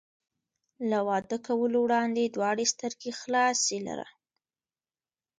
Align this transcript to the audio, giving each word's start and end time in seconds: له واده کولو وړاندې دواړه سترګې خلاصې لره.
له 0.89 0.99
واده 1.09 1.37
کولو 1.47 1.77
وړاندې 1.83 2.23
دواړه 2.35 2.63
سترګې 2.73 3.11
خلاصې 3.21 3.77
لره. 3.87 4.07